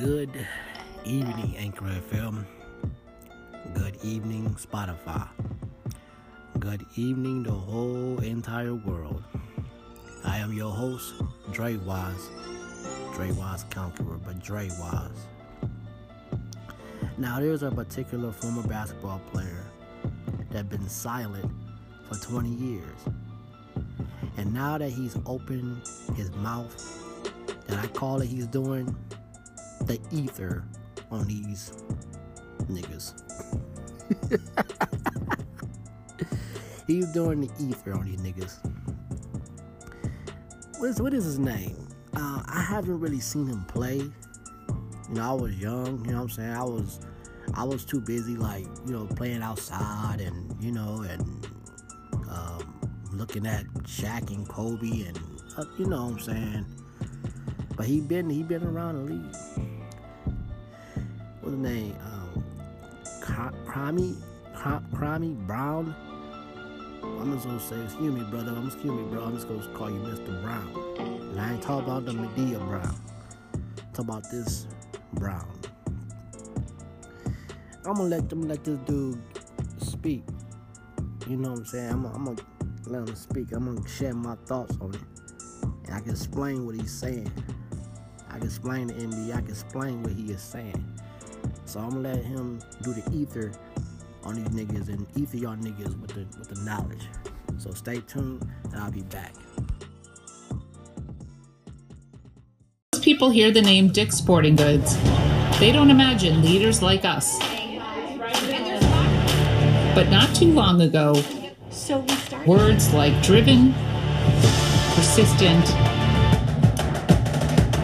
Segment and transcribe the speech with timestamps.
[0.00, 0.44] Good
[1.04, 2.44] evening, Anchor FM.
[3.74, 5.28] Good evening, Spotify.
[6.58, 9.22] Good evening, the whole entire world.
[10.24, 11.14] I am your host,
[11.52, 12.28] Dre Wise.
[13.14, 15.28] Dre Wise Conqueror, but Dre Wise.
[17.16, 19.64] Now, there's a particular former basketball player
[20.50, 21.52] that has been silent
[22.10, 22.98] for 20 years.
[24.38, 25.82] And now that he's opened
[26.16, 26.74] his mouth,
[27.68, 28.96] and I call it he's doing
[29.86, 30.64] the ether
[31.10, 31.72] on these
[32.68, 33.14] niggas.
[36.86, 38.58] he's doing the ether on these niggas.
[40.78, 41.88] What is, what is his name?
[42.14, 43.96] Uh, I haven't really seen him play.
[43.96, 46.52] You know, I was young, you know what I'm saying?
[46.52, 47.00] I was
[47.52, 51.46] I was too busy like, you know, playing outside and, you know, and
[52.30, 52.80] um,
[53.12, 55.18] looking at Shaq and Kobe and
[55.56, 56.66] uh, you know what I'm saying?
[57.76, 59.36] But he been he been around the league.
[61.44, 61.94] What's his name?
[62.06, 62.42] Um,
[64.94, 65.94] Kwame Brown.
[67.02, 68.52] I'm just gonna say, excuse me, brother.
[68.52, 69.24] I'm excuse me, bro.
[69.24, 70.40] I'm just gonna call you Mr.
[70.40, 70.74] Brown.
[70.98, 72.98] And I ain't talking about the Madea Brown.
[73.98, 74.66] I'm about this
[75.12, 75.46] Brown.
[77.84, 79.20] I'm gonna let them let this dude
[79.76, 80.22] speak.
[81.28, 81.90] You know what I'm saying?
[81.90, 82.40] I'm, I'm gonna
[82.86, 83.52] let him speak.
[83.52, 85.00] I'm gonna share my thoughts on it,
[85.84, 87.30] and I can explain what he's saying.
[88.30, 89.36] I can explain the NBA.
[89.36, 90.93] I can explain what he is saying.
[91.66, 93.52] So I'm gonna let him do the ether
[94.22, 97.08] on these niggas and ether y'all niggas with the with the knowledge.
[97.58, 99.34] So stay tuned, and I'll be back.
[102.92, 104.96] Most people hear the name Dick's Sporting Goods.
[105.58, 107.38] They don't imagine leaders like us.
[109.94, 111.22] But not too long ago,
[112.46, 113.72] words like driven,
[114.94, 115.64] persistent,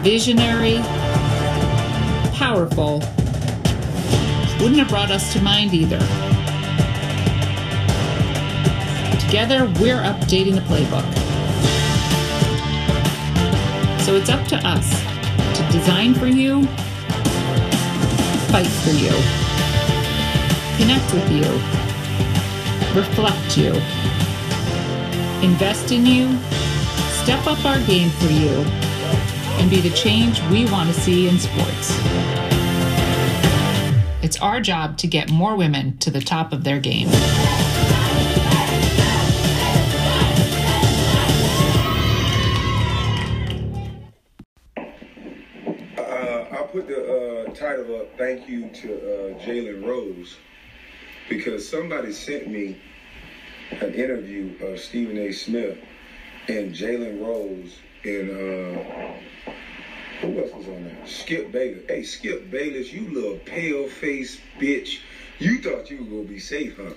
[0.03, 0.79] visionary,
[2.33, 3.01] powerful
[4.61, 5.97] wouldn't have brought us to mind either.
[9.25, 11.07] Together, we're updating the playbook.
[14.01, 14.87] So it's up to us
[15.57, 16.67] to design for you,
[18.51, 19.09] fight for you,
[20.77, 21.49] connect with you,
[22.95, 23.73] reflect you,
[25.43, 26.37] invest in you,
[27.23, 28.63] step up our game for you,
[29.57, 32.40] and be the change we want to see in sports.
[34.31, 37.09] It's our job to get more women to the top of their game.
[45.97, 50.37] Uh, put the uh, title up, Thank You to uh, Jalen Rose,
[51.27, 52.81] because somebody sent me
[53.81, 55.33] an interview of Stephen A.
[55.33, 55.77] Smith
[56.47, 59.13] and Jalen Rose and uh,
[60.21, 61.07] who else was on there?
[61.07, 61.83] Skip Bayless.
[61.87, 64.99] Hey, Skip Bayless, you little pale face bitch.
[65.39, 66.93] You thought you were gonna be safe, huh?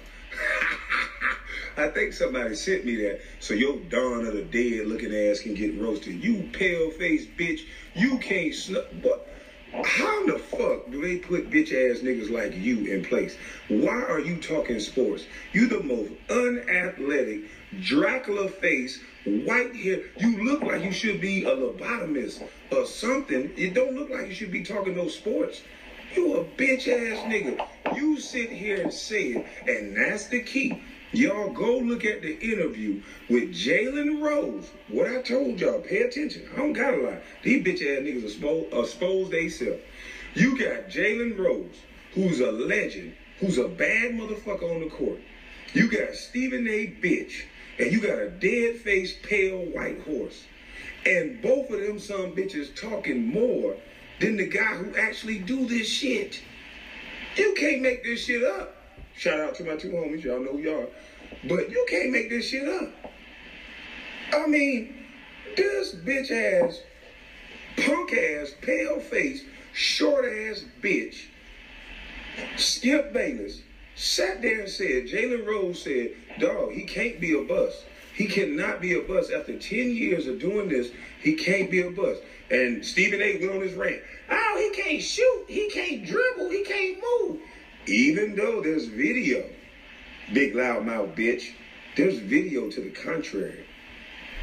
[1.76, 5.54] I think somebody sent me that so your Dawn of the Dead looking ass can
[5.54, 6.22] get roasted.
[6.22, 7.62] You pale face bitch,
[7.94, 8.84] you can't snuff.
[9.00, 9.33] What?
[9.82, 13.36] How the fuck do they put bitch ass niggas like you in place?
[13.66, 15.24] Why are you talking sports?
[15.52, 17.40] You the most unathletic,
[17.80, 20.02] Dracula face, white hair.
[20.18, 23.52] You look like you should be a lobotomist or something.
[23.56, 25.62] It don't look like you should be talking no sports.
[26.14, 27.66] You a bitch ass nigga.
[27.96, 30.80] You sit here and say it, and that's the key.
[31.14, 34.68] Y'all go look at the interview with Jalen Rose.
[34.88, 36.42] What I told y'all, pay attention.
[36.52, 37.20] I don't gotta lie.
[37.44, 39.80] These bitch ass niggas expose, expose themselves.
[40.34, 41.76] You got Jalen Rose,
[42.14, 45.20] who's a legend, who's a bad motherfucker on the court.
[45.72, 46.86] You got Stephen A.
[47.00, 47.44] Bitch,
[47.78, 50.42] and you got a dead faced pale white horse.
[51.06, 53.76] And both of them some bitches talking more
[54.18, 56.40] than the guy who actually do this shit.
[57.36, 58.83] You can't make this shit up.
[59.16, 60.90] Shout out to my two homies, y'all know y'all.
[61.44, 62.90] But you can't make this shit up.
[64.32, 64.94] I mean,
[65.56, 66.80] this bitch ass,
[67.76, 69.42] punk ass, pale face,
[69.72, 71.26] short ass bitch,
[72.56, 73.60] Skip Bayless,
[73.94, 76.10] sat there and said, Jalen Rose said,
[76.40, 77.84] dog, he can't be a bust.
[78.14, 79.30] He cannot be a bust.
[79.30, 80.90] After 10 years of doing this,
[81.20, 82.20] he can't be a bust.
[82.50, 83.38] And Stephen A.
[83.38, 84.00] went on his rant.
[84.30, 85.44] Oh, he can't shoot.
[85.48, 86.50] He can't dribble.
[86.50, 87.40] He can't move.
[87.86, 89.44] Even though there's video,
[90.32, 91.52] big loud mouth bitch,
[91.96, 93.64] there's video to the contrary.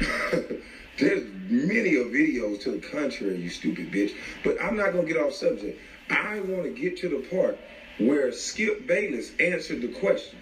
[0.98, 4.14] there's many of videos to the contrary, you stupid bitch.
[4.44, 5.80] But I'm not to get off subject.
[6.10, 7.58] I want to get to the part
[7.98, 10.38] where Skip Bayless answered the question.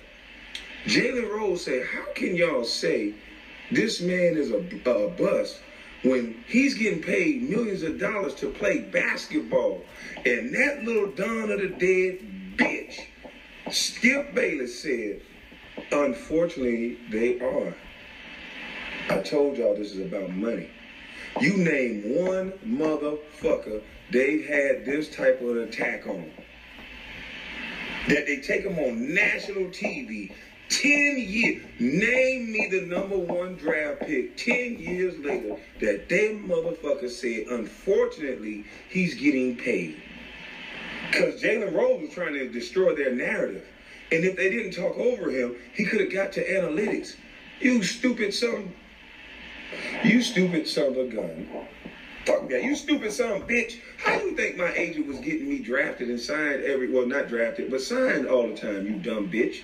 [0.87, 3.15] Jalen Rose said, How can y'all say
[3.71, 4.59] this man is a,
[4.91, 5.61] a bust
[6.03, 9.83] when he's getting paid millions of dollars to play basketball.
[10.25, 12.19] And that little Dawn of the Dead
[12.61, 13.07] bitch,
[13.71, 15.23] Skip Bayless said,
[15.91, 17.75] unfortunately, they are.
[19.09, 20.69] I told y'all this is about money.
[21.41, 26.31] You name one motherfucker they've had this type of attack on.
[28.09, 30.33] That they take them on national TV
[30.69, 31.65] 10 years.
[31.79, 38.65] Name me the number one draft pick 10 years later that them motherfucker said, unfortunately,
[38.89, 40.01] he's getting paid.
[41.11, 43.67] Because Jalen Rose was trying to destroy their narrative.
[44.13, 47.15] And if they didn't talk over him, he could have got to analytics.
[47.61, 48.75] You stupid son.
[50.03, 51.49] You stupid son of a gun.
[52.27, 52.63] Fuck that.
[52.63, 53.79] You stupid son of a bitch.
[53.99, 57.29] How do you think my agent was getting me drafted and signed every, well, not
[57.29, 59.61] drafted, but signed all the time, you dumb bitch?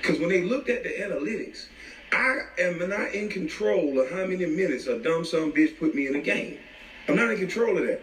[0.00, 1.66] Because when they looked at the analytics,
[2.12, 6.06] I am not in control of how many minutes a dumb son bitch put me
[6.06, 6.58] in a game.
[7.08, 8.02] I'm not in control of that.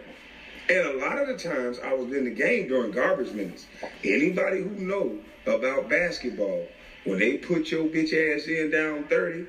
[0.72, 3.66] And a lot of the times I was in the game during garbage minutes.
[4.02, 6.66] Anybody who know about basketball,
[7.04, 9.44] when they put your bitch ass in down 30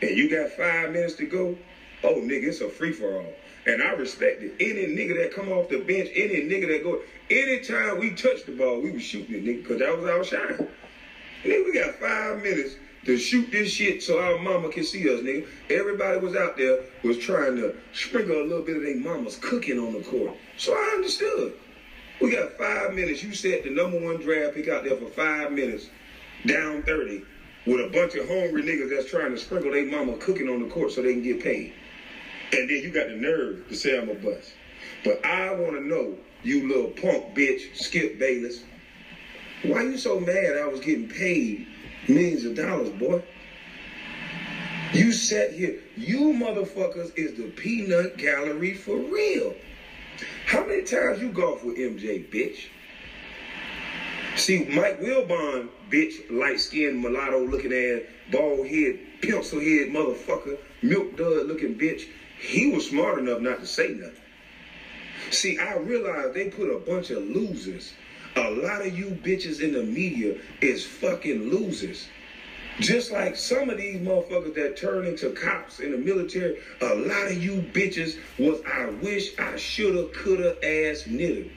[0.00, 1.56] and you got five minutes to go,
[2.04, 3.32] oh nigga, it's a free for all.
[3.66, 4.52] And I respect it.
[4.60, 8.52] Any nigga that come off the bench, any nigga that go, anytime we touch the
[8.52, 10.56] ball, we was shooting it, nigga, because that was our shine.
[11.42, 15.20] Nigga, we got five minutes to shoot this shit so our mama can see us,
[15.20, 15.46] nigga.
[15.70, 19.78] Everybody was out there was trying to sprinkle a little bit of their mama's cooking
[19.78, 20.36] on the court.
[20.58, 21.54] So I understood.
[22.20, 23.22] We got five minutes.
[23.22, 25.88] You set the number one draft pick out there for five minutes,
[26.46, 27.22] down 30,
[27.66, 30.68] with a bunch of hungry niggas that's trying to sprinkle their mama cooking on the
[30.68, 31.72] court so they can get paid.
[32.52, 34.52] And then you got the nerve to say I'm a bust.
[35.04, 38.64] But I want to know, you little punk bitch, Skip Bayless,
[39.62, 41.66] why you so mad I was getting paid
[42.14, 43.22] millions of dollars, boy?
[44.92, 49.54] You sat here, you motherfuckers is the peanut gallery for real.
[50.46, 52.66] How many times you golf with MJ, bitch?
[54.36, 62.06] See, Mike Wilbon, bitch, light-skinned, mulatto-looking ass, bald-head, pencil-head motherfucker, milk dud-looking bitch,
[62.38, 64.16] he was smart enough not to say nothing.
[65.30, 67.92] See, I realized they put a bunch of losers
[68.36, 72.08] a lot of you bitches in the media is fucking losers.
[72.78, 77.26] Just like some of these motherfuckers that turn into cops in the military, a lot
[77.26, 81.48] of you bitches was I wish I shoulda, coulda ass nigga.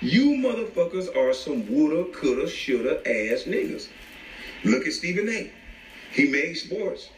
[0.00, 3.88] You motherfuckers are some woulda, coulda, shoulda ass niggas.
[4.62, 5.50] Look at Stephen A.
[6.12, 7.10] He made sports.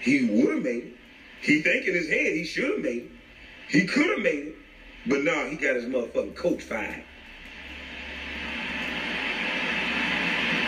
[0.00, 0.94] He would have made it.
[1.40, 3.10] He think in his head he should have made it.
[3.68, 4.54] He could have made it.
[5.06, 7.02] But nah, he got his motherfucking coach fired.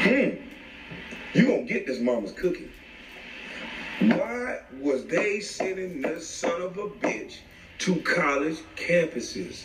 [0.00, 0.30] Hmm.
[1.34, 2.70] You gonna get this mama's cookie.
[4.00, 7.40] Why was they sending this son of a bitch
[7.80, 9.64] to college campuses?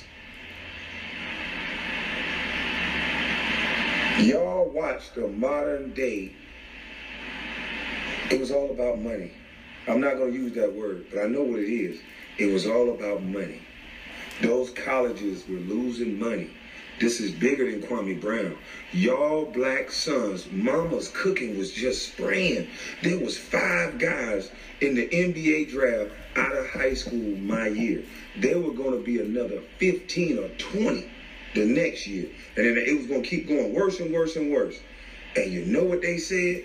[4.19, 6.33] Y'all watch the modern day.
[8.29, 9.31] It was all about money.
[9.87, 11.97] I'm not gonna use that word, but I know what it is.
[12.37, 13.61] It was all about money.
[14.41, 16.49] Those colleges were losing money.
[16.99, 18.57] This is bigger than Kwame Brown.
[18.93, 22.69] Y'all black sons, mama's cooking was just spraying.
[23.03, 24.49] There was five guys
[24.79, 28.03] in the NBA draft out of high school my year.
[28.37, 31.09] There were going to be another 15 or 20
[31.53, 32.29] the next year.
[32.55, 34.79] And then it was going to keep going worse and worse and worse.
[35.35, 36.63] And you know what they said?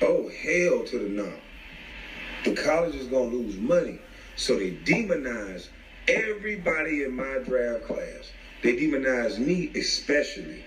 [0.00, 1.32] Oh, hell to the no.
[2.44, 3.98] The college is going to lose money.
[4.36, 5.68] So they demonized
[6.08, 8.32] everybody in my draft class.
[8.62, 10.64] They demonized me especially.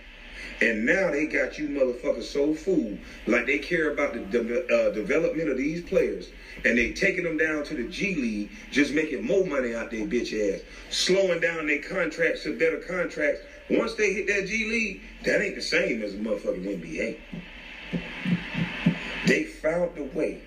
[0.61, 4.89] And now they got you motherfuckers so fooled, like they care about the de- uh,
[4.89, 6.29] development of these players,
[6.63, 10.05] and they taking them down to the G League, just making more money out their
[10.05, 13.41] bitch ass, slowing down their contracts to better contracts.
[13.69, 17.15] Once they hit that G League, that ain't the same as a motherfucking NBA.
[19.27, 20.39] They found a way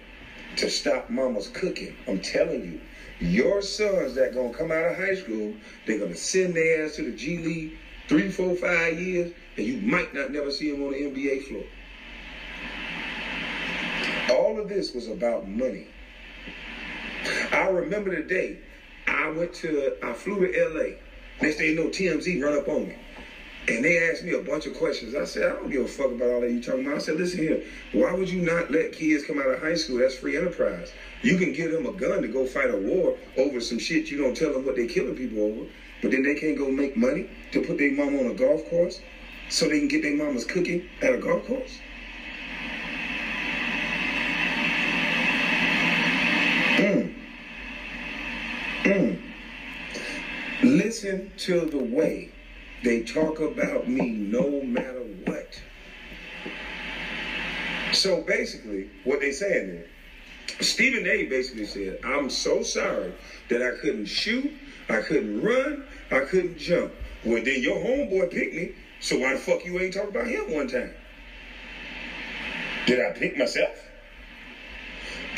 [0.56, 1.94] to stop mama's cooking.
[2.06, 2.78] I'm telling you.
[3.20, 5.54] Your sons that gonna come out of high school,
[5.86, 7.70] they're gonna send their ass to the G League
[8.08, 11.64] three, four, five years, and you might not never see them on the NBA floor.
[14.28, 15.86] All of this was about money.
[17.52, 18.58] I remember the day
[19.06, 20.96] I went to, I flew to LA.
[21.40, 22.94] Next thing you know, TMZ run up on me.
[23.68, 25.16] And they asked me a bunch of questions.
[25.16, 26.96] I said, I don't give a fuck about all that you talking about.
[26.96, 29.98] I said, listen here, why would you not let kids come out of high school?
[29.98, 30.92] That's free enterprise.
[31.22, 34.18] You can give them a gun to go fight a war over some shit you
[34.18, 35.66] don't tell them what they're killing people over.
[36.00, 39.00] But then they can't go make money to put their mama on a golf course
[39.48, 41.78] so they can get their mama's cooking at a golf course.
[46.76, 47.14] Mm.
[48.84, 49.18] Mm.
[50.62, 52.30] listen to the way
[52.82, 55.60] they talk about me no matter what.
[57.92, 59.86] So basically, what they saying is,
[60.66, 61.24] Stephen A.
[61.24, 63.12] basically said, I'm so sorry
[63.48, 64.50] that I couldn't shoot,
[64.88, 66.92] I couldn't run, I couldn't jump.
[67.24, 70.52] Well, then your homeboy picked me, so why the fuck you ain't talking about him
[70.52, 70.92] one time?
[72.86, 73.74] Did I pick myself?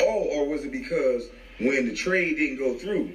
[0.01, 1.27] Oh, or was it because
[1.59, 3.11] when the trade didn't go through,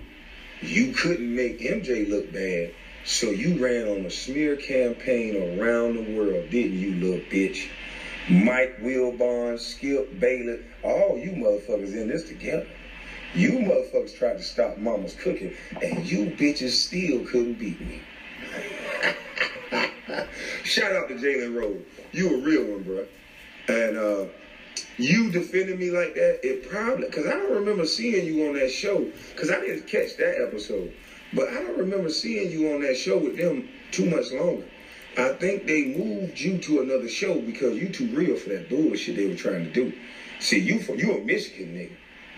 [0.61, 2.73] you couldn't make MJ look bad,
[3.05, 7.67] so you ran on a smear campaign around the world, didn't you, little bitch?
[8.29, 12.67] Mike Wilbon, Skip Bayless, all you motherfuckers in this together.
[13.35, 18.01] You motherfuckers tried to stop mama's cooking, and you bitches still couldn't beat me.
[20.63, 21.83] Shout out to Jalen Rose.
[22.13, 23.05] You a real one, bro.
[23.69, 24.27] And uh,
[24.97, 28.71] you defending me like that, it probably, because I don't remember seeing you on that
[28.71, 30.93] show, because I didn't catch that episode.
[31.35, 34.65] But I don't remember seeing you on that show with them too much longer.
[35.17, 39.17] I think they moved you to another show because you too real for that bullshit
[39.17, 39.93] they were trying to do.
[40.41, 41.97] See, you from you a Michigan nigga.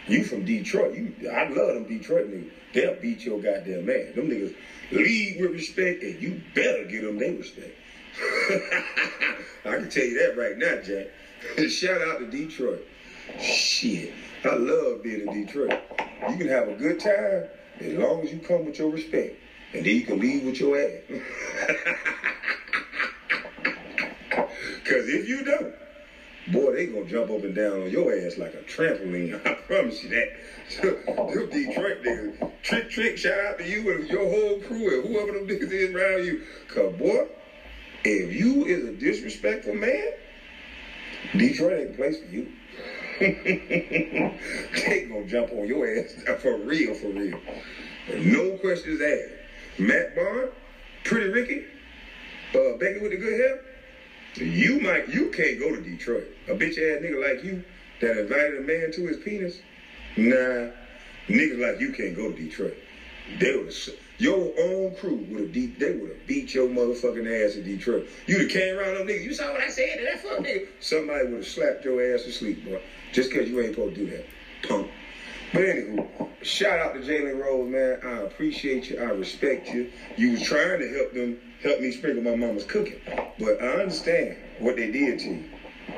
[0.09, 0.95] You from Detroit.
[0.95, 2.50] You I love them Detroit niggas.
[2.73, 4.12] They'll beat your goddamn man.
[4.15, 4.55] Them niggas
[4.91, 7.75] lead with respect and you better give them their respect.
[9.65, 11.07] I can tell you that right now, Jack.
[11.69, 12.85] Shout out to Detroit.
[13.41, 14.12] Shit.
[14.45, 15.79] I love being in Detroit.
[16.31, 17.45] You can have a good time
[17.80, 19.35] as long as you come with your respect.
[19.73, 21.00] And then you can leave with your ass.
[24.87, 25.73] Because if you don't,
[26.47, 29.35] boy, they gonna jump up and down on your ass like a trampoline.
[29.45, 30.28] I promise you that.
[30.68, 35.04] So them Detroit niggas, trick, trick, shout out to you and your whole crew and
[35.04, 36.40] whoever them niggas is around you.
[36.68, 37.18] Cause boy,
[38.04, 40.06] if you is a disrespectful man,
[41.37, 42.49] Detroit ain't the place for you.
[43.20, 47.38] they gonna jump on your ass for real, for real.
[48.18, 49.32] No questions asked.
[49.78, 50.50] Matt Barnes,
[51.04, 51.64] Pretty Ricky,
[52.54, 53.58] uh, Becky with the good hair.
[54.35, 56.26] You might, you can't go to Detroit.
[56.49, 57.62] A bitch ass nigga like you
[58.00, 59.61] that invited a man to his penis.
[60.16, 60.68] Nah,
[61.28, 62.76] niggas like you can't go to Detroit.
[63.38, 63.73] They would
[64.18, 68.06] your own crew would have beat they would have beat your motherfucking ass in Detroit.
[68.26, 69.25] You'd have came around them niggas.
[69.25, 70.66] You saw what I said to that fuck nigga.
[70.80, 72.78] Somebody would have slapped your ass to sleep, bro.
[73.13, 74.27] Just cause you ain't supposed to do that.
[74.69, 74.91] Punk.
[75.53, 78.01] But anywho, shout out to Jalen Rose, man.
[78.05, 78.99] I appreciate you.
[78.99, 79.91] I respect you.
[80.17, 83.01] You was trying to help them, help me sprinkle my mama's cooking.
[83.39, 85.45] But I understand what they did to you.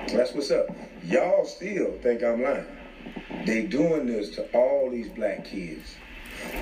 [0.09, 0.69] That's what's up.
[1.05, 2.67] Y'all still think I'm lying.
[3.47, 5.97] They doing this to all these black kids.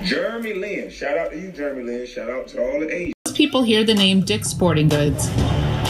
[0.03, 2.07] Jeremy Lin, shout out to you, Jeremy Lin.
[2.07, 3.13] Shout out to all the Asians.
[3.33, 5.29] People hear the name Dick Sporting Goods.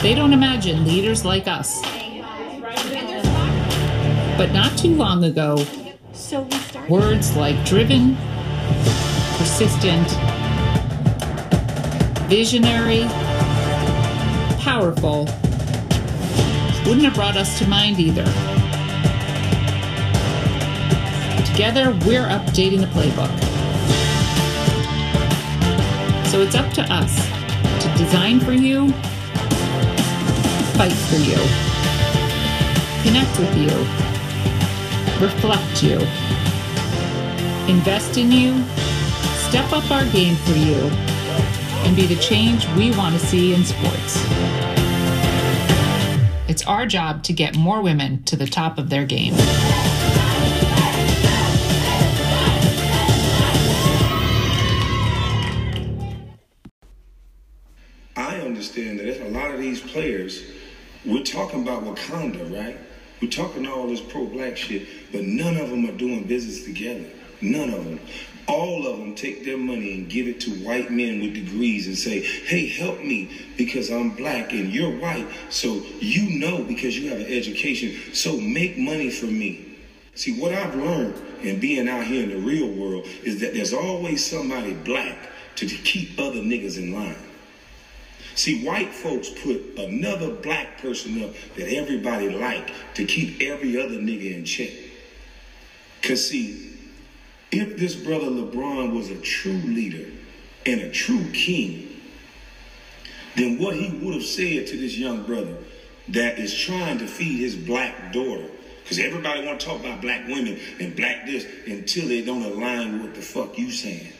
[0.01, 1.81] They don't imagine leaders like us.
[4.37, 5.65] But not too long ago,
[6.13, 6.91] So we started.
[6.91, 8.15] words like driven,
[9.37, 10.07] persistent,
[12.29, 13.05] visionary,
[14.59, 15.27] powerful
[16.87, 18.23] wouldn't have brought us to mind either.
[21.51, 23.27] Together, we're updating the playbook.
[26.27, 27.13] So it's up to us
[27.83, 28.89] to design for you,
[30.77, 31.35] fight for you,
[33.03, 34.06] connect with you,
[35.19, 35.95] reflect you,
[37.67, 38.63] invest in you,
[39.49, 40.75] step up our game for you,
[41.85, 44.23] and be the change we want to see in sports.
[46.47, 49.33] It's our job to get more women to the top of their game.
[58.15, 60.43] I understand that there's a lot of these players,
[61.05, 62.77] we're talking about Wakanda, right?
[63.21, 67.05] We're talking all this pro-black shit, but none of them are doing business together.
[67.41, 67.99] None of them.
[68.47, 71.97] All of them take their money and give it to white men with degrees and
[71.97, 75.27] say, hey, help me because I'm black and you're white.
[75.49, 78.13] So you know because you have an education.
[78.13, 79.77] So make money for me.
[80.15, 83.73] See, what I've learned in being out here in the real world is that there's
[83.73, 87.15] always somebody black to keep other niggas in line.
[88.37, 93.95] See, white folks put another black person up that everybody like to keep every other
[93.95, 94.69] nigga in check.
[96.03, 96.77] Cause see,
[97.51, 100.11] if this brother LeBron was a true leader
[100.67, 101.99] and a true king,
[103.35, 105.57] then what he would have said to this young brother
[106.09, 108.45] that is trying to feed his black daughter,
[108.83, 112.93] because everybody want to talk about black women and black this until they don't align
[112.93, 114.13] with what the fuck you saying.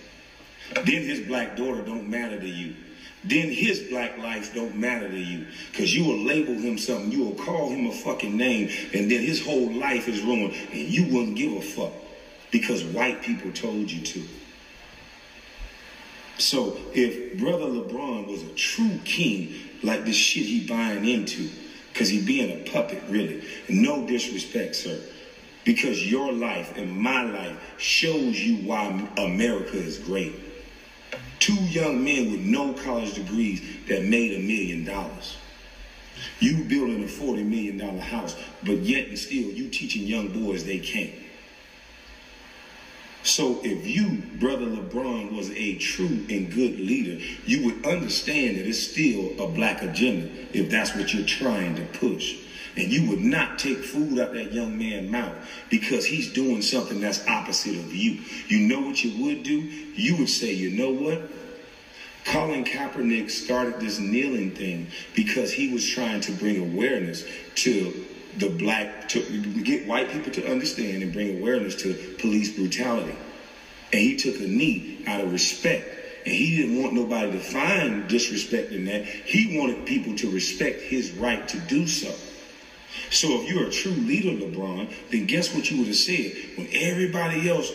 [0.74, 2.74] Then his black daughter don't matter to you.
[3.30, 5.48] Then his black life don't matter to you.
[5.72, 7.12] Because you will label him something.
[7.12, 8.70] You will call him a fucking name.
[8.94, 10.54] And then his whole life is ruined.
[10.72, 11.94] And you wouldn't give a fuck.
[12.52, 14.24] Because white people told you to.
[16.38, 19.54] So if Brother LeBron was a true king,
[19.84, 21.50] like this shit he buying into,
[21.92, 25.00] because he being a puppet, really, no disrespect, sir,
[25.66, 28.86] because your life and my life shows you why
[29.18, 30.34] America is great.
[31.40, 35.38] Two young men with no college degrees that made a million dollars.
[36.40, 40.80] You building a $40 million house, but yet and still you teaching young boys they
[40.80, 41.14] can't.
[43.24, 48.66] So if you, brother LeBron, was a true and good leader, you would understand that
[48.66, 52.38] it's still a black agenda if that's what you're trying to push.
[52.78, 55.36] And you would not take food out that young man's mouth
[55.70, 58.22] because he's doing something that's opposite of you.
[58.48, 59.60] You know what you would do?
[59.60, 61.22] You would say, you know what?
[62.26, 68.06] Colin Kaepernick started this kneeling thing because he was trying to bring awareness to
[68.38, 69.22] the black, to
[69.64, 73.16] get white people to understand and bring awareness to police brutality.
[73.92, 75.96] And he took a knee out of respect.
[76.26, 79.06] And he didn't want nobody to find disrespect in that.
[79.06, 82.14] He wanted people to respect his right to do so.
[83.10, 86.34] So if you're a true leader, LeBron, then guess what you would have said?
[86.56, 87.72] When everybody else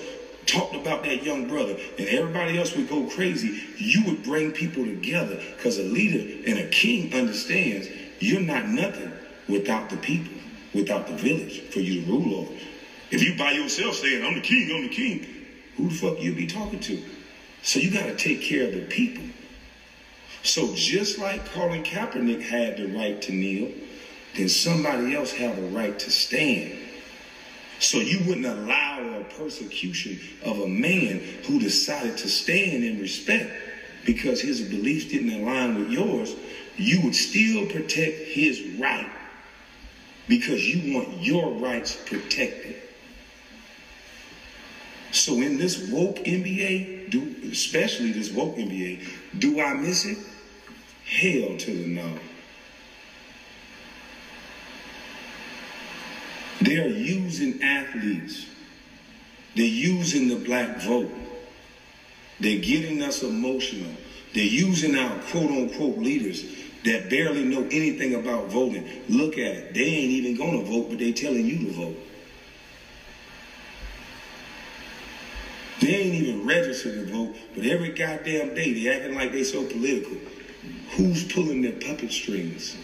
[0.47, 4.85] talked about that young brother and everybody else would go crazy, you would bring people
[4.85, 7.89] together because a leader and a king understands
[8.19, 9.13] you're not nothing
[9.49, 10.33] without the people,
[10.75, 12.53] without the village for you to rule over.
[13.11, 15.27] If you by yourself saying, I'm the king, I'm the king,
[15.77, 17.03] who the fuck you be talking to?
[17.63, 19.25] So you got to take care of the people.
[20.43, 23.71] So just like Colin Kaepernick had the right to kneel,
[24.37, 26.79] then somebody else have a right to stand.
[27.79, 33.51] So you wouldn't allow a persecution of a man who decided to stand in respect
[34.05, 36.35] because his beliefs didn't align with yours.
[36.77, 39.11] You would still protect his right
[40.29, 42.77] because you want your rights protected.
[45.11, 49.07] So in this woke NBA, do especially this woke NBA,
[49.39, 50.19] do I miss it?
[51.05, 52.19] Hell to the no.
[56.65, 58.47] They're using athletes.
[59.57, 61.11] They're using the black vote.
[62.39, 63.91] They're getting us emotional.
[64.33, 66.45] They're using our quote unquote leaders
[66.85, 68.89] that barely know anything about voting.
[69.09, 69.75] Look at it.
[69.75, 71.97] They ain't even going to vote, but they telling you to vote.
[75.81, 79.65] They ain't even registered to vote, but every goddamn day they acting like they so
[79.65, 80.17] political.
[80.93, 82.77] Who's pulling their puppet strings?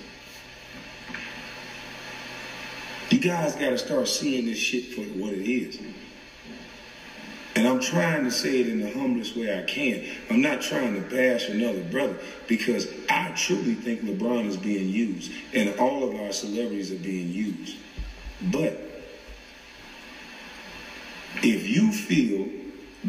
[3.10, 5.80] You guys got to start seeing this shit for what it is.
[7.56, 10.04] And I'm trying to say it in the humblest way I can.
[10.30, 12.16] I'm not trying to bash another brother
[12.46, 17.30] because I truly think LeBron is being used and all of our celebrities are being
[17.30, 17.78] used.
[18.42, 18.80] But
[21.42, 22.46] if you feel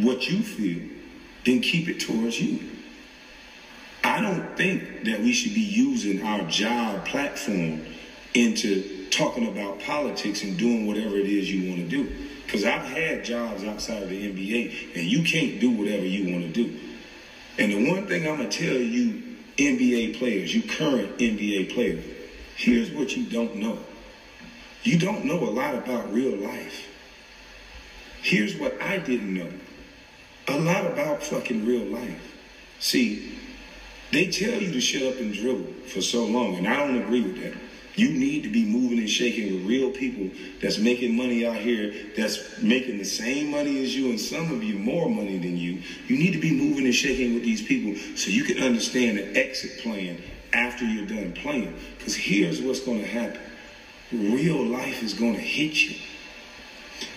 [0.04, 0.90] what you feel,
[1.46, 2.72] then keep it towards you.
[4.04, 7.86] I don't think that we should be using our job platform
[8.34, 12.28] into talking about politics and doing whatever it is you want to do.
[12.46, 16.46] Because I've had jobs outside of the NBA, and you can't do whatever you want
[16.46, 16.80] to do.
[17.60, 19.24] And the one thing I'm going to tell you,
[19.58, 22.04] NBA players, you current NBA players,
[22.56, 23.78] here's what you don't know.
[24.84, 26.88] You don't know a lot about real life.
[28.22, 29.52] Here's what I didn't know.
[30.48, 32.36] A lot about fucking real life.
[32.80, 33.38] See,
[34.12, 37.22] they tell you to shut up and dribble for so long, and I don't agree
[37.22, 37.54] with that.
[38.00, 40.30] You need to be moving and shaking with real people
[40.62, 44.64] that's making money out here, that's making the same money as you, and some of
[44.64, 45.82] you more money than you.
[46.08, 49.38] You need to be moving and shaking with these people so you can understand the
[49.38, 50.22] exit plan
[50.54, 51.78] after you're done playing.
[51.98, 53.42] Because here's what's going to happen
[54.14, 56.00] real life is going to hit you.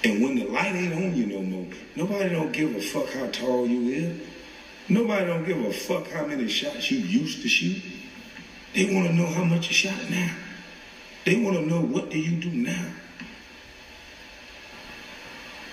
[0.03, 3.29] And when the light ain't on you no more, nobody don't give a fuck how
[3.29, 4.21] tall you is.
[4.89, 7.81] Nobody don't give a fuck how many shots you used to shoot.
[8.75, 10.35] They want to know how much you shot now.
[11.25, 12.87] They want to know what do you do now.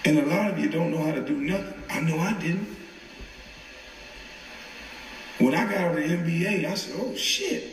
[0.06, 1.84] And a lot of you don't know how to do nothing.
[1.90, 2.78] I know I didn't.
[5.40, 7.64] When I got out of the NBA, I said, oh shit,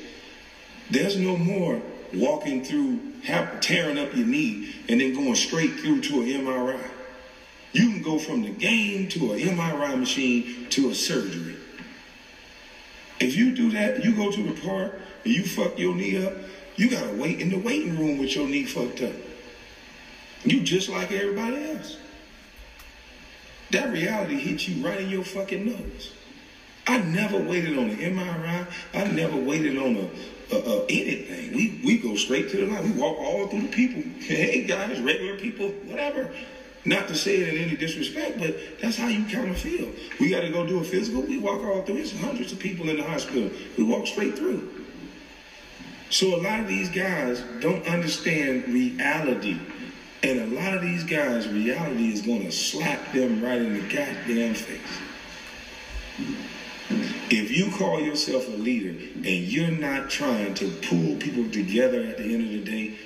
[0.90, 1.82] there's no more
[2.14, 3.00] walking through,
[3.60, 6.90] tearing up your knee and then going straight through to an MRI.
[7.72, 11.56] You can go from the game to an MRI machine to a surgery.
[13.18, 16.32] If you do that, you go to the park and you fuck your knee up,
[16.76, 19.12] you gotta wait in the waiting room with your knee fucked up.
[20.44, 21.96] You just like everybody else.
[23.70, 26.12] That reality hits you right in your fucking nose.
[26.86, 28.66] I never waited on an MRI.
[28.94, 31.52] I never waited on a, a, a, anything.
[31.52, 32.94] We we go straight to the line.
[32.94, 34.02] We walk all through the people.
[34.26, 36.30] Hey guys, regular people, whatever.
[36.84, 39.88] Not to say it in any disrespect, but that's how you kind of feel.
[40.20, 41.22] We got to go do a physical.
[41.22, 41.96] We walk all through.
[41.96, 43.50] It's hundreds of people in the hospital.
[43.76, 44.75] We walk straight through.
[46.10, 49.58] So a lot of these guys don't understand reality.
[50.22, 53.80] And a lot of these guys, reality is going to slap them right in the
[53.80, 54.80] goddamn face.
[57.28, 62.18] If you call yourself a leader and you're not trying to pull people together at
[62.18, 62.98] the end of the day,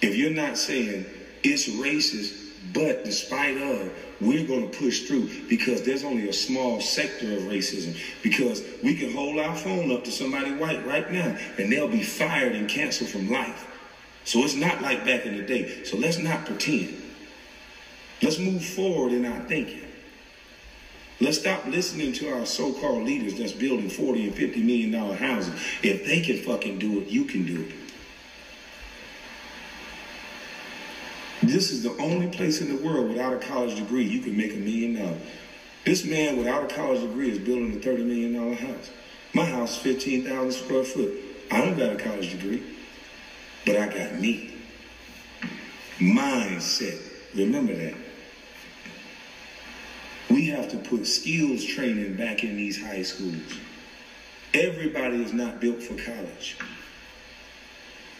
[0.00, 1.06] if you're not saying
[1.42, 6.80] it's racist, but despite of, we're going to push through because there's only a small
[6.80, 7.96] sector of racism.
[8.22, 12.02] Because we can hold our phone up to somebody white right now and they'll be
[12.02, 13.66] fired and canceled from life.
[14.24, 15.84] So it's not like back in the day.
[15.84, 17.00] So let's not pretend.
[18.20, 19.84] Let's move forward in our thinking.
[21.20, 25.54] Let's stop listening to our so-called leaders that's building 40 and 50 million dollar houses.
[25.82, 27.87] If they can fucking do it, you can do it.
[31.48, 34.52] This is the only place in the world without a college degree you can make
[34.52, 35.22] a million dollars.
[35.86, 38.90] This man without a college degree is building a $30 million house.
[39.32, 41.10] My house is 15,000 square foot.
[41.50, 42.62] I don't got a college degree,
[43.64, 44.56] but I got me.
[45.98, 47.00] Mindset.
[47.34, 47.94] Remember that.
[50.28, 53.58] We have to put skills training back in these high schools.
[54.52, 56.58] Everybody is not built for college.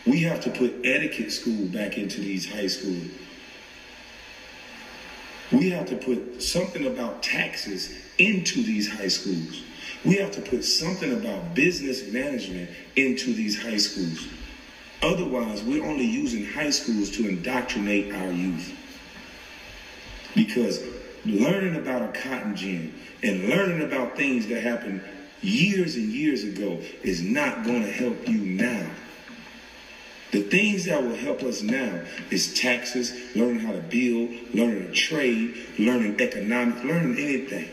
[0.08, 3.08] We have to put etiquette school back into these high schools.
[5.52, 9.62] We have to put something about taxes into these high schools.
[10.06, 14.26] We have to put something about business management into these high schools.
[15.02, 18.74] Otherwise, we're only using high schools to indoctrinate our youth.
[20.34, 20.82] Because
[21.26, 25.02] learning about a cotton gin and learning about things that happened
[25.42, 28.90] years and years ago is not going to help you now.
[30.30, 34.92] The things that will help us now is taxes, learning how to build, learning a
[34.92, 37.68] trade, learning economics, learning anything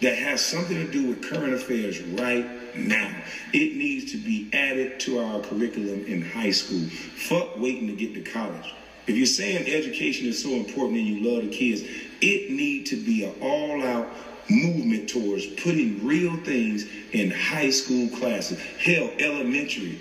[0.00, 3.14] that has something to do with current affairs right now.
[3.52, 6.80] It needs to be added to our curriculum in high school.
[6.80, 8.74] Fuck waiting to get to college.
[9.06, 11.82] If you're saying education is so important and you love the kids,
[12.20, 14.08] it need to be an all-out
[14.50, 18.60] movement towards putting real things in high school classes.
[18.78, 19.98] Hell, elementary.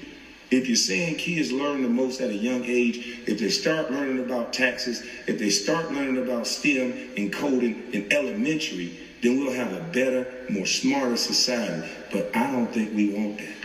[0.50, 4.20] If you're saying kids learn the most at a young age, if they start learning
[4.20, 9.74] about taxes, if they start learning about STEM and coding in elementary, then we'll have
[9.74, 11.88] a better, more smarter society.
[12.12, 13.56] But I don't think we want that.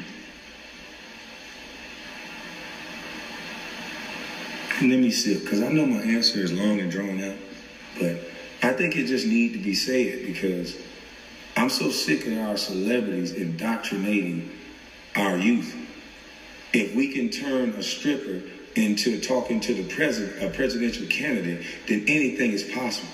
[4.81, 7.37] Let me see, because I know my answer is long and drawn out,
[8.01, 8.17] but
[8.65, 10.77] I think it just needs to be said because
[11.57, 14.51] I'm so sick of our celebrities indoctrinating
[15.15, 15.77] our youth.
[16.73, 18.43] If we can turn a stripper
[18.75, 23.09] into talking to the president, a presidential candidate, then anything is possible.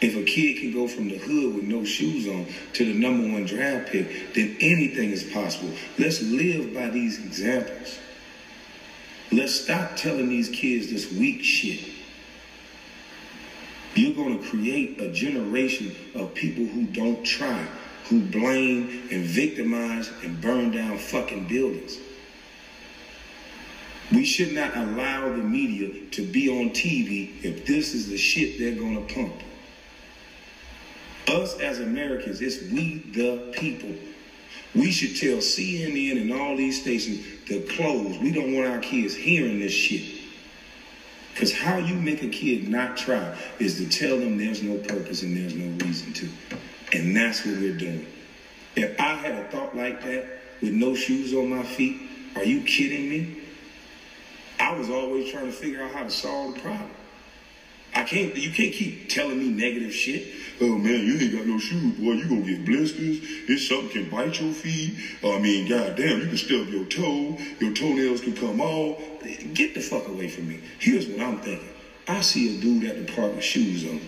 [0.00, 3.32] If a kid can go from the hood with no shoes on to the number
[3.32, 5.72] one draft pick, then anything is possible.
[5.98, 7.98] Let's live by these examples.
[9.30, 11.86] Let's stop telling these kids this weak shit.
[13.94, 17.66] You're going to create a generation of people who don't try,
[18.06, 21.98] who blame and victimize and burn down fucking buildings.
[24.12, 28.58] We should not allow the media to be on TV if this is the shit
[28.58, 29.34] they're going to pump.
[31.28, 33.94] Us as Americans, it's we the people.
[34.74, 38.18] We should tell CNN and all these stations to close.
[38.18, 40.20] We don't want our kids hearing this shit.
[41.32, 45.22] Because how you make a kid not try is to tell them there's no purpose
[45.22, 46.28] and there's no reason to.
[46.92, 48.06] And that's what we're doing.
[48.76, 50.26] If I had a thought like that
[50.60, 52.00] with no shoes on my feet,
[52.36, 53.39] are you kidding me?
[54.60, 56.90] I was always trying to figure out how to solve the problem.
[57.94, 60.28] I can't, you can't keep telling me negative shit.
[60.60, 62.12] Oh man, you ain't got no shoes, boy.
[62.12, 63.18] You gonna get blisters.
[63.48, 64.96] If something can bite your feet.
[65.24, 67.36] I mean, goddamn, you can stub your toe.
[67.58, 69.02] Your toenails can come off.
[69.54, 70.60] Get the fuck away from me.
[70.78, 71.68] Here's what I'm thinking.
[72.06, 74.00] I see a dude at the park with shoes on.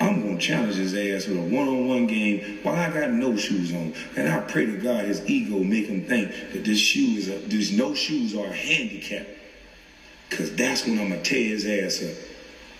[0.00, 3.94] I'm gonna challenge his ass with a one-on-one game while I got no shoes on,
[4.16, 7.38] and I pray to God his ego make him think that this shoe is a,
[7.38, 9.26] these no shoes are a handicap.
[10.30, 12.16] Cause that's when I'm gonna tear his ass up,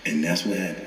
[0.05, 0.85] and that's what happened.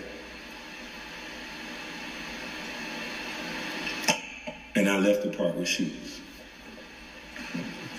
[4.74, 6.20] And I left the park with shoes.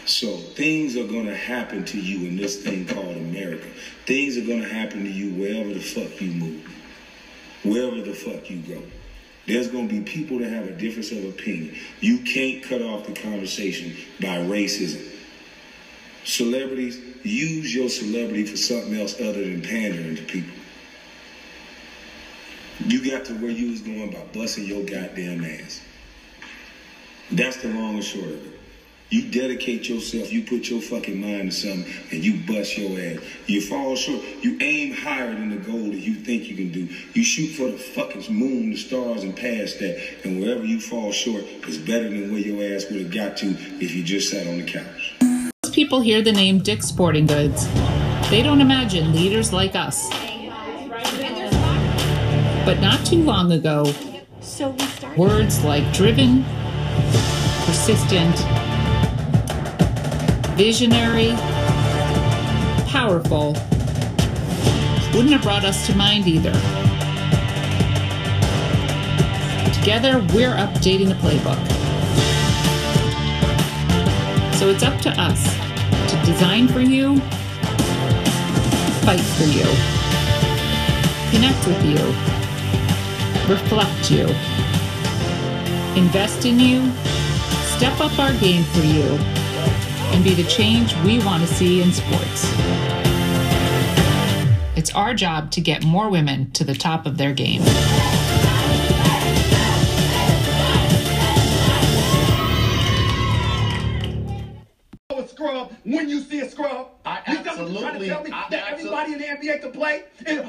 [0.05, 3.67] So things are gonna happen to you in this thing called America.
[4.05, 6.67] Things are gonna happen to you wherever the fuck you move,
[7.63, 8.81] wherever the fuck you go.
[9.45, 11.75] There's gonna be people that have a difference of opinion.
[11.99, 15.12] You can't cut off the conversation by racism.
[16.23, 20.53] Celebrities, use your celebrity for something else other than pandering to people.
[22.85, 25.81] You got to where you was going by busting your goddamn ass.
[27.31, 28.59] That's the long and short of it.
[29.09, 33.19] You dedicate yourself, you put your fucking mind to something, and you bust your ass.
[33.45, 34.23] You fall short.
[34.41, 36.87] You aim higher than the goal that you think you can do.
[37.13, 40.01] You shoot for the fucking moon, the stars, and past that.
[40.23, 43.49] And wherever you fall short is better than where your ass would have got to
[43.79, 45.02] if you just sat on the couch.
[45.73, 47.67] Most people hear the name Dick's Sporting Goods.
[48.29, 50.07] They don't imagine leaders like us.
[52.63, 53.91] But not too long ago,
[54.39, 54.75] So
[55.17, 56.45] words like driven,
[57.65, 58.35] persistent,
[60.55, 61.31] visionary,
[62.85, 63.53] powerful
[65.11, 66.53] wouldn't have brought us to mind either.
[69.73, 71.82] Together, we're updating the playbook.
[74.63, 75.43] So it's up to us
[76.09, 77.19] to design for you,
[79.03, 79.65] fight for you,
[81.31, 81.99] connect with you,
[83.53, 84.25] reflect you,
[86.01, 86.89] invest in you,
[87.75, 89.03] step up our game for you,
[90.13, 92.49] and be the change we want to see in sports.
[94.77, 97.63] It's our job to get more women to the top of their game.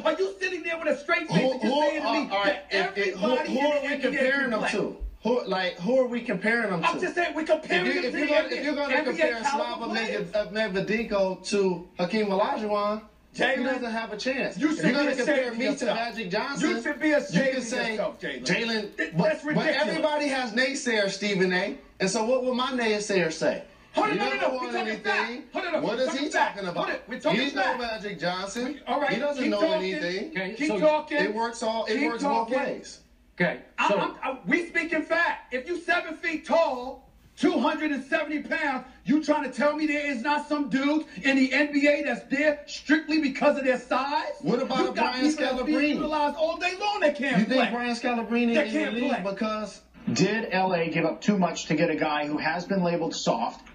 [0.04, 2.42] Are you sitting there with a straight face Who, and who, saying to me all
[2.44, 4.96] right, that if, if, who, everybody who are we comparing them to?
[5.22, 6.88] Who, like, who are we comparing them to?
[6.88, 9.04] I'm just saying we're comparing if, you, them if to you're gonna, if you're gonna
[9.04, 10.34] compare Slava players.
[10.34, 13.00] Uh, Medvedenko to Hakeem Olajuwon,
[13.32, 14.58] he Jalen, doesn't have a chance.
[14.58, 15.86] you if should you're gonna compare me to.
[15.86, 19.16] Magic Johnson, You should be ashamed you can say yourself, Jalen.
[19.16, 21.78] But, that's but everybody has naysayers, Stephen A.
[22.00, 23.64] And so, what will my naysayers say?
[23.94, 25.02] Hold on, he no, no, doesn't no, want we're talking anything.
[25.42, 25.52] fact.
[25.52, 26.88] Hold on, no, what he talking about?
[26.88, 27.78] Hold we're talking He's fact.
[27.80, 28.80] no Magic Johnson.
[28.86, 29.94] All right, He doesn't keep know talking.
[29.94, 30.30] anything.
[30.30, 31.18] Okay, Keep so- talking.
[31.18, 31.84] It works all.
[31.86, 32.58] It Keep works both talking.
[32.58, 33.00] ways.
[33.40, 35.52] Okay, I- so I'm- I- we speaking fact.
[35.54, 40.48] If you seven feet tall, 270 pounds, you trying to tell me there is not
[40.48, 44.34] some dudes in the NBA that's there strictly because of their size?
[44.40, 45.88] What about you a Brian people that's being Scalabrine?
[45.96, 47.56] utilized all day long that can't You play.
[47.58, 49.22] think Brian Scalabrine is in the can't league play.
[49.32, 49.80] because
[50.12, 53.66] Did LA give up too much to get a guy who has been labeled soft?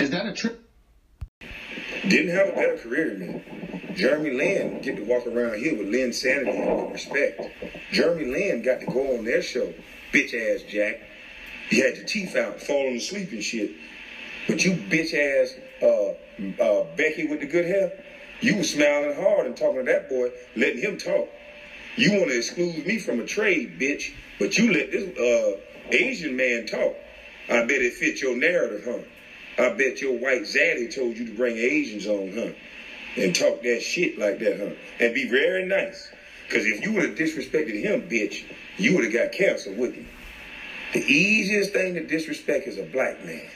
[0.00, 0.58] Is that a trick?
[2.08, 3.94] Didn't have a better career than me.
[3.94, 7.42] Jeremy Lin get to walk around here with Linsanity and with respect.
[7.92, 9.74] Jeremy Lin got to go on their show,
[10.10, 11.02] bitch ass Jack.
[11.68, 13.72] He had your teeth out, falling asleep and shit.
[14.48, 17.92] But you bitch ass uh, uh, Becky with the good hair,
[18.40, 21.28] you was smiling hard and talking to that boy, letting him talk.
[21.96, 25.60] You want to exclude me from a trade, bitch, but you let this uh,
[25.90, 26.94] Asian man talk.
[27.50, 29.00] I bet it fits your narrative, huh?
[29.58, 32.50] I bet your white zaddy told you to bring Asians on, huh?
[33.16, 34.70] And talk that shit like that, huh?
[35.00, 36.08] And be very nice.
[36.46, 38.44] Because if you would have disrespected him, bitch,
[38.76, 40.06] you would have got canceled, wouldn't you?
[40.92, 43.46] The easiest thing to disrespect is a black man.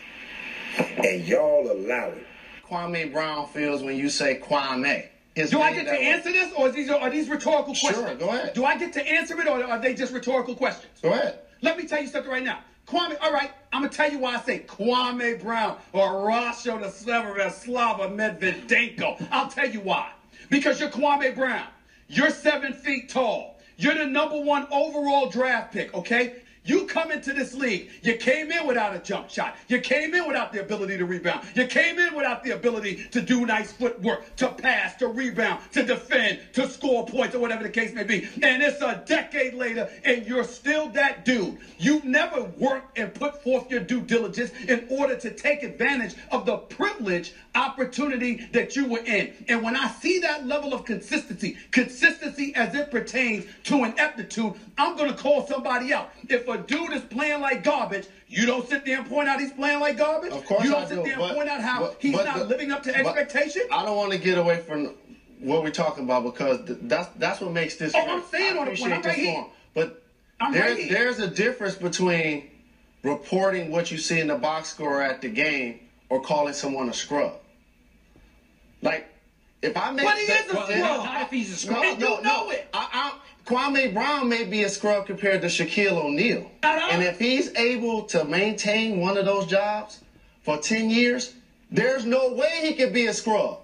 [1.02, 2.26] And y'all allow it.
[2.64, 5.06] Kwame Brown feels when you say Kwame.
[5.34, 6.06] His Do I get to that way.
[6.06, 7.94] answer this, or is these, are these rhetorical questions?
[7.94, 8.20] Sure, questions?
[8.20, 8.54] go ahead.
[8.54, 10.92] Do I get to answer it, or are they just rhetorical questions?
[11.02, 11.40] Go ahead.
[11.60, 12.60] Let me tell you something right now.
[12.86, 16.90] Kwame, all right, I'm gonna tell you why I say Kwame Brown or Rasho the
[16.90, 19.26] Slava Slava Medvedenko.
[19.30, 20.10] I'll tell you why.
[20.50, 21.66] Because you're Kwame Brown.
[22.08, 23.58] You're seven feet tall.
[23.76, 26.36] You're the number one overall draft pick, okay?
[26.64, 29.56] You come into this league, you came in without a jump shot.
[29.68, 31.46] You came in without the ability to rebound.
[31.54, 35.82] You came in without the ability to do nice footwork, to pass, to rebound, to
[35.82, 38.26] defend, to score points, or whatever the case may be.
[38.42, 41.58] And it's a decade later, and you're still that dude.
[41.78, 46.46] You never worked and put forth your due diligence in order to take advantage of
[46.46, 49.32] the privilege opportunity that you were in.
[49.48, 54.54] And when I see that level of consistency, consistency as it pertains to an aptitude,
[54.78, 56.10] I'm going to call somebody out.
[56.28, 59.52] If a dude is playing like garbage, you don't sit there and point out he's
[59.52, 60.32] playing like garbage.
[60.32, 62.14] Of course you don't I sit do, there and but- point out how but- he's
[62.16, 63.62] but not the- living up to expectation.
[63.72, 64.94] I don't want to get away from
[65.40, 67.92] what we're talking about because th- that's that's what makes this.
[67.94, 68.00] Oh.
[68.00, 68.92] I'm saying I on the point.
[68.92, 69.44] I'm right here.
[69.74, 70.02] But
[70.40, 70.92] I'm there's right here.
[70.98, 72.50] there's a difference between
[73.02, 76.94] reporting what you see in the box score at the game or calling someone a
[76.94, 77.34] scrub.
[78.82, 79.06] Like
[79.62, 80.80] if I make But he is a Well, scrub.
[81.04, 81.84] not if he's a scrub.
[82.00, 82.66] You know it.
[82.72, 86.50] I, I, Kwame Brown may be a scrub compared to Shaquille O'Neal.
[86.62, 90.00] And if he's able to maintain one of those jobs
[90.42, 91.34] for 10 years,
[91.70, 93.60] there's no way he could be a scrub.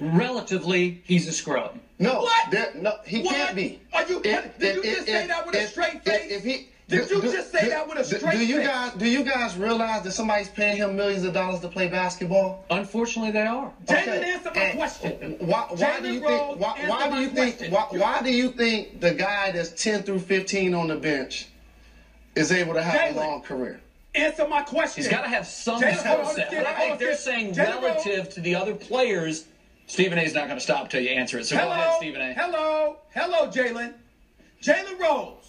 [0.00, 1.78] relatively, he's a scrub.
[2.00, 2.50] No, What?
[2.50, 3.32] there- no, he What?
[3.32, 3.78] can't be.
[3.92, 6.32] Are you- did you just say that with a straight face?
[6.32, 8.56] If, he Did you Do- just say do- that with a do- straight Do you
[8.56, 8.66] face?
[8.66, 12.62] guys do you guys realize that somebody's paying him millions of dollars to play basketball?
[12.68, 13.72] Unfortunately, they are.
[13.86, 15.36] Jalen, answer my And question.
[15.38, 16.60] Why, why do Jalen you Rose, think?
[16.60, 17.72] Why, answer why do my you think?
[17.72, 21.46] Why, why do you think the guy that's ten through fifteen on the bench
[22.34, 23.12] is able to have Jalen.
[23.12, 23.80] a long career?
[24.14, 25.02] Answer my question.
[25.02, 26.66] He's got to have some Jalen, hold skill set.
[26.66, 29.42] I think they're saying Jalen, relative to the other players.
[29.86, 31.44] Stephen A's not going to stop till you answer it.
[31.46, 32.32] So hello, go ahead, Stephen A.
[32.32, 33.92] hello, hello, Jalen.
[34.62, 35.43] Jalen Rose,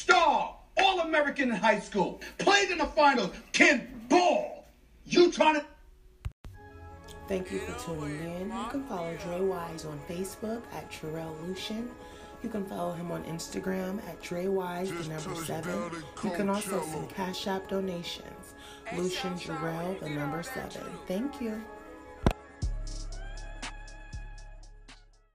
[0.00, 4.64] star, All American in high school, played in the finals, can ball.
[5.04, 5.64] You trying to?
[7.28, 8.48] Thank you for tuning in.
[8.48, 11.90] You can follow Dre Wise on Facebook at Terrell Lucian.
[12.42, 15.90] You can follow him on Instagram at Dre Wise, the number seven.
[16.24, 18.54] You can also send Cash App donations.
[18.96, 20.82] Lucian Jarrell, the number seven.
[21.06, 21.62] Thank you.